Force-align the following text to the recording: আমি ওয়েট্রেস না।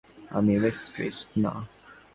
আমি 0.37 0.53
ওয়েট্রেস 0.59 1.19
না। 1.43 1.53